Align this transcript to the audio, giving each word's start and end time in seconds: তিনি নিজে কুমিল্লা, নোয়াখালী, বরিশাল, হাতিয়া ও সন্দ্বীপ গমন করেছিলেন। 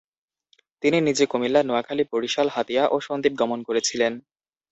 তিনি 0.83 0.97
নিজে 1.01 1.25
কুমিল্লা, 1.25 1.61
নোয়াখালী, 1.63 2.03
বরিশাল, 2.11 2.47
হাতিয়া 2.49 2.83
ও 2.87 2.95
সন্দ্বীপ 2.99 3.33
গমন 3.37 3.59
করেছিলেন। 3.63 4.13